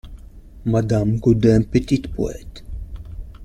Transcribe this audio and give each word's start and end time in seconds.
Madame 0.65 1.17
Gaudin 1.19 1.61
Petite 1.63 2.11
poète! 2.11 2.63